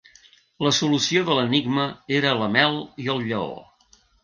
La 0.67 0.71
solució 0.77 1.21
de 1.27 1.35
l'enigma 1.41 1.85
era 2.21 2.33
la 2.41 2.49
mel 2.57 2.81
i 3.07 3.09
el 3.17 3.25
lleó. 3.31 3.55